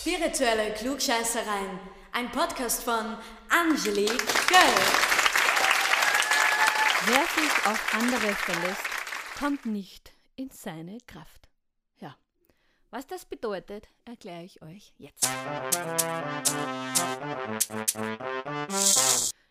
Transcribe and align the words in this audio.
Spirituelle 0.00 0.72
Klugscheißereien. 0.72 1.78
Ein 2.10 2.32
Podcast 2.32 2.82
von 2.82 3.18
Angelique 3.50 4.16
Göll. 4.48 4.74
Wer 7.04 7.26
sich 7.26 7.66
auf 7.66 7.94
andere 7.94 8.34
verlässt, 8.34 8.80
kommt 9.38 9.66
nicht 9.66 10.14
in 10.36 10.48
seine 10.48 10.96
Kraft. 11.06 11.50
Ja, 11.98 12.16
was 12.90 13.06
das 13.06 13.26
bedeutet, 13.26 13.88
erkläre 14.06 14.44
ich 14.44 14.62
euch 14.62 14.94
jetzt. 14.96 15.28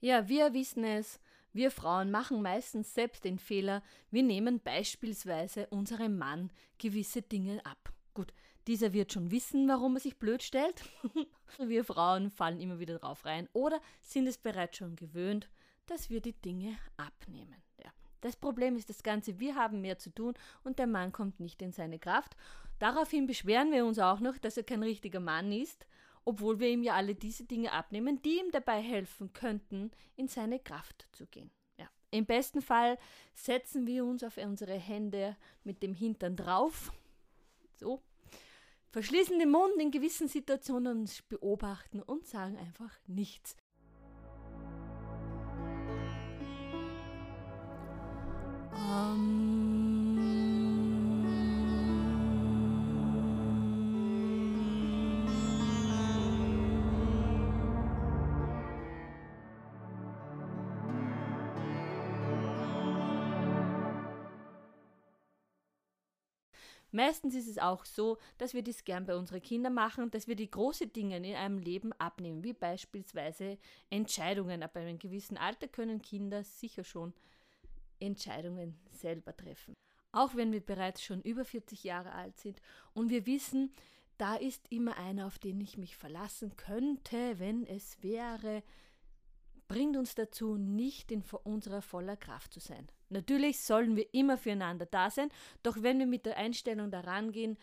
Ja, 0.00 0.28
wir 0.28 0.52
wissen 0.52 0.82
es, 0.82 1.20
wir 1.52 1.70
Frauen 1.70 2.10
machen 2.10 2.42
meistens 2.42 2.94
selbst 2.94 3.24
den 3.24 3.38
Fehler, 3.38 3.82
wir 4.10 4.22
nehmen 4.22 4.60
beispielsweise 4.60 5.66
unserem 5.68 6.18
Mann 6.18 6.50
gewisse 6.78 7.22
Dinge 7.22 7.64
ab. 7.64 7.92
Gut, 8.14 8.32
dieser 8.66 8.92
wird 8.92 9.12
schon 9.12 9.30
wissen, 9.30 9.68
warum 9.68 9.96
er 9.96 10.00
sich 10.00 10.18
blöd 10.18 10.42
stellt. 10.42 10.84
wir 11.58 11.84
Frauen 11.84 12.30
fallen 12.30 12.60
immer 12.60 12.78
wieder 12.78 12.98
drauf 12.98 13.24
rein 13.24 13.48
oder 13.52 13.80
sind 14.00 14.26
es 14.26 14.38
bereits 14.38 14.78
schon 14.78 14.96
gewöhnt, 14.96 15.48
dass 15.86 16.10
wir 16.10 16.20
die 16.20 16.40
Dinge 16.40 16.76
abnehmen. 16.96 17.62
Ja. 17.82 17.90
Das 18.20 18.36
Problem 18.36 18.76
ist 18.76 18.88
das 18.88 19.02
Ganze, 19.02 19.40
wir 19.40 19.56
haben 19.56 19.80
mehr 19.80 19.98
zu 19.98 20.10
tun 20.10 20.34
und 20.64 20.78
der 20.78 20.86
Mann 20.86 21.12
kommt 21.12 21.40
nicht 21.40 21.60
in 21.60 21.72
seine 21.72 21.98
Kraft. 21.98 22.36
Daraufhin 22.78 23.26
beschweren 23.26 23.72
wir 23.72 23.84
uns 23.84 23.98
auch 23.98 24.20
noch, 24.20 24.38
dass 24.38 24.56
er 24.56 24.64
kein 24.64 24.82
richtiger 24.82 25.20
Mann 25.20 25.52
ist 25.52 25.86
obwohl 26.24 26.60
wir 26.60 26.68
ihm 26.68 26.82
ja 26.82 26.94
alle 26.94 27.14
diese 27.14 27.44
Dinge 27.44 27.72
abnehmen, 27.72 28.22
die 28.22 28.38
ihm 28.38 28.50
dabei 28.50 28.80
helfen 28.80 29.32
könnten, 29.32 29.90
in 30.16 30.28
seine 30.28 30.58
Kraft 30.58 31.06
zu 31.12 31.26
gehen. 31.26 31.50
Ja. 31.78 31.88
Im 32.10 32.26
besten 32.26 32.62
Fall 32.62 32.98
setzen 33.34 33.86
wir 33.86 34.04
uns 34.04 34.22
auf 34.22 34.36
unsere 34.36 34.74
Hände 34.74 35.36
mit 35.64 35.82
dem 35.82 35.94
Hintern 35.94 36.36
drauf, 36.36 36.92
so, 37.74 38.02
verschließen 38.90 39.38
den 39.38 39.50
Mund 39.50 39.74
in 39.78 39.90
gewissen 39.90 40.28
Situationen, 40.28 41.08
beobachten 41.28 42.02
und 42.02 42.26
sagen 42.26 42.56
einfach 42.58 42.96
nichts. 43.06 43.56
Meistens 66.92 67.34
ist 67.34 67.48
es 67.48 67.58
auch 67.58 67.86
so, 67.86 68.18
dass 68.36 68.52
wir 68.52 68.62
dies 68.62 68.84
gern 68.84 69.06
bei 69.06 69.16
unseren 69.16 69.40
Kindern 69.42 69.74
machen, 69.74 70.10
dass 70.10 70.28
wir 70.28 70.36
die 70.36 70.50
großen 70.50 70.92
Dinge 70.92 71.16
in 71.16 71.24
einem 71.34 71.58
Leben 71.58 71.92
abnehmen, 71.94 72.44
wie 72.44 72.52
beispielsweise 72.52 73.58
Entscheidungen. 73.88 74.62
Ab 74.62 74.76
einem 74.76 74.98
gewissen 74.98 75.38
Alter 75.38 75.68
können 75.68 76.02
Kinder 76.02 76.44
sicher 76.44 76.84
schon 76.84 77.14
Entscheidungen 77.98 78.78
selber 78.90 79.34
treffen. 79.34 79.74
Auch 80.12 80.36
wenn 80.36 80.52
wir 80.52 80.60
bereits 80.60 81.02
schon 81.02 81.22
über 81.22 81.46
40 81.46 81.82
Jahre 81.82 82.12
alt 82.12 82.38
sind 82.38 82.60
und 82.92 83.08
wir 83.08 83.24
wissen, 83.24 83.72
da 84.18 84.34
ist 84.36 84.70
immer 84.70 84.98
einer, 84.98 85.26
auf 85.26 85.38
den 85.38 85.60
ich 85.62 85.78
mich 85.78 85.96
verlassen 85.96 86.54
könnte, 86.56 87.38
wenn 87.38 87.66
es 87.66 88.02
wäre, 88.02 88.62
bringt 89.72 89.96
uns 89.96 90.14
dazu, 90.14 90.58
nicht 90.58 91.10
in 91.10 91.24
unserer 91.44 91.80
voller 91.80 92.18
Kraft 92.18 92.52
zu 92.52 92.60
sein. 92.60 92.86
Natürlich 93.08 93.62
sollen 93.62 93.96
wir 93.96 94.12
immer 94.12 94.36
füreinander 94.36 94.84
da 94.84 95.08
sein, 95.08 95.30
doch 95.62 95.82
wenn 95.82 95.98
wir 95.98 96.06
mit 96.06 96.26
der 96.26 96.36
Einstellung 96.36 96.90
daran 96.90 97.32
gehen, 97.32 97.56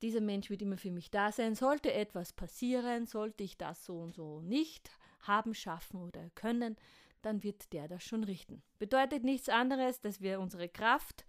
dieser 0.00 0.20
Mensch 0.20 0.48
wird 0.48 0.62
immer 0.62 0.76
für 0.76 0.92
mich 0.92 1.10
da 1.10 1.32
sein, 1.32 1.56
sollte 1.56 1.92
etwas 1.92 2.32
passieren, 2.32 3.06
sollte 3.06 3.42
ich 3.42 3.56
das 3.56 3.84
so 3.84 3.98
und 3.98 4.14
so 4.14 4.42
nicht 4.42 4.88
haben, 5.22 5.54
schaffen 5.54 6.02
oder 6.02 6.30
können, 6.36 6.76
dann 7.22 7.42
wird 7.42 7.72
der 7.72 7.88
das 7.88 8.04
schon 8.04 8.22
richten. 8.22 8.62
Bedeutet 8.78 9.24
nichts 9.24 9.48
anderes, 9.48 10.00
dass 10.00 10.20
wir 10.20 10.38
unsere 10.38 10.68
Kraft 10.68 11.26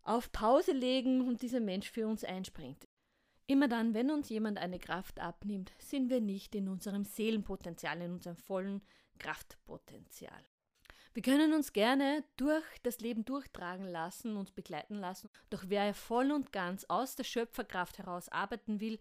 auf 0.00 0.32
Pause 0.32 0.72
legen 0.72 1.28
und 1.28 1.42
dieser 1.42 1.60
Mensch 1.60 1.90
für 1.90 2.06
uns 2.06 2.24
einspringt. 2.24 2.88
Immer 3.46 3.68
dann, 3.68 3.92
wenn 3.92 4.10
uns 4.10 4.30
jemand 4.30 4.56
eine 4.56 4.78
Kraft 4.78 5.20
abnimmt, 5.20 5.72
sind 5.78 6.08
wir 6.08 6.22
nicht 6.22 6.54
in 6.54 6.68
unserem 6.68 7.04
Seelenpotenzial, 7.04 8.00
in 8.00 8.12
unserem 8.12 8.36
vollen 8.36 8.80
Kraftpotenzial. 9.18 10.44
Wir 11.14 11.22
können 11.22 11.52
uns 11.52 11.74
gerne 11.74 12.24
durch 12.36 12.64
das 12.82 13.00
Leben 13.00 13.24
durchtragen 13.24 13.86
lassen, 13.86 14.36
uns 14.36 14.50
begleiten 14.50 14.94
lassen, 14.94 15.28
doch 15.50 15.64
wer 15.66 15.92
voll 15.92 16.32
und 16.32 16.52
ganz 16.52 16.84
aus 16.88 17.16
der 17.16 17.24
Schöpferkraft 17.24 17.98
heraus 17.98 18.30
arbeiten 18.30 18.80
will, 18.80 18.98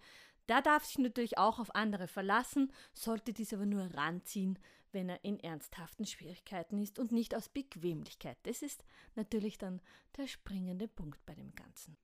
der 0.50 0.62
darf 0.62 0.84
sich 0.84 0.98
natürlich 0.98 1.38
auch 1.38 1.60
auf 1.60 1.74
andere 1.74 2.08
verlassen, 2.08 2.74
sollte 2.94 3.32
dies 3.32 3.54
aber 3.54 3.66
nur 3.66 3.94
ranziehen, 3.94 4.60
wenn 4.92 5.08
er 5.08 5.24
in 5.24 5.40
ernsthaften 5.40 6.06
Schwierigkeiten 6.06 6.78
ist 6.80 7.00
und 7.00 7.14
nicht 7.14 7.34
aus 7.34 7.48
Bequemlichkeit. 7.48 8.38
Das 8.44 8.62
ist 8.62 8.84
natürlich 9.16 9.58
dann 9.58 9.82
der 10.18 10.28
springende 10.28 10.90
Punkt 10.90 11.26
bei 11.26 11.34
dem 11.34 11.56
Ganzen. 11.56 11.96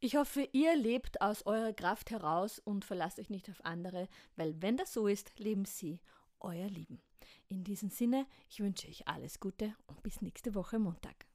Ich 0.00 0.16
hoffe, 0.16 0.48
ihr 0.52 0.76
lebt 0.76 1.20
aus 1.20 1.46
eurer 1.46 1.72
Kraft 1.72 2.10
heraus 2.10 2.58
und 2.58 2.84
verlasst 2.84 3.18
euch 3.18 3.30
nicht 3.30 3.48
auf 3.48 3.64
andere, 3.64 4.08
weil 4.36 4.60
wenn 4.60 4.76
das 4.76 4.92
so 4.92 5.06
ist, 5.06 5.38
leben 5.38 5.64
sie 5.64 6.00
euer 6.40 6.68
Lieben. 6.68 7.00
In 7.48 7.64
diesem 7.64 7.90
Sinne, 7.90 8.26
ich 8.48 8.60
wünsche 8.60 8.88
euch 8.88 9.06
alles 9.08 9.40
Gute 9.40 9.74
und 9.86 10.02
bis 10.02 10.20
nächste 10.22 10.54
Woche 10.54 10.78
Montag. 10.78 11.26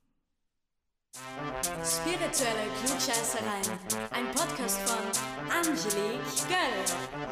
Spirituelle 1.84 2.68
Klugscheißereien. 2.84 3.80
Ein 4.12 4.26
Podcast 4.32 4.80
von 4.82 5.50
Angelique 5.50 6.48
Göll. 6.50 6.84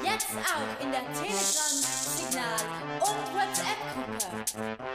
Jetzt 0.03 0.29
auch 0.31 0.83
in 0.83 0.91
der 0.91 1.03
Telegram, 1.11 1.33
Signal 1.35 2.59
und 3.01 3.33
WhatsApp-Gruppe. 3.33 4.92